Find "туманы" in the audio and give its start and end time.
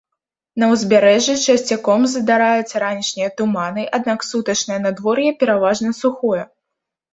3.43-3.83